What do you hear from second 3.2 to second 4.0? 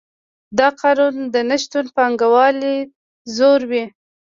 ځوروي.